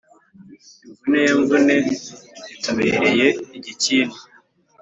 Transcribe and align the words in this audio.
imvune 0.87 1.19
ya 1.27 1.33
mvune 1.41 1.75
itubereye 2.55 3.27
igikindu. 3.57 4.19